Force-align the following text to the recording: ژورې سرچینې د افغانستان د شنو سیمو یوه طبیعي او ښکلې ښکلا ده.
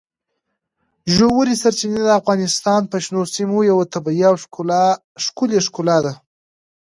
ژورې 1.15 1.53
سرچینې 1.61 2.01
د 2.05 2.09
افغانستان 2.19 2.81
د 2.91 2.93
شنو 3.05 3.21
سیمو 3.35 3.59
یوه 3.71 3.85
طبیعي 3.93 4.23
او 4.29 4.35
ښکلې 5.23 5.59
ښکلا 5.67 5.97
ده. 6.05 6.13